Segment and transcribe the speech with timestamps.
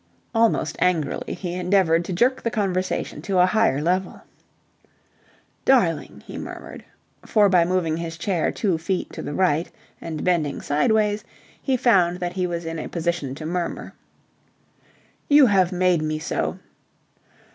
[0.33, 4.23] Almost angrily he endeavoured to jerk the conversation to a higher level.
[5.63, 6.83] "Darling," he murmured,
[7.23, 9.69] for by moving his chair two feet to the right
[10.01, 11.23] and bending sideways
[11.61, 13.93] he found that he was in a position to murmur,
[15.29, 16.57] "you have made me so..."